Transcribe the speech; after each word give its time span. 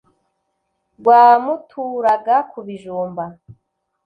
Rwa 0.99 1.23
muturaga 1.43 2.35
ku 2.51 2.59
bijumba, 2.65 3.23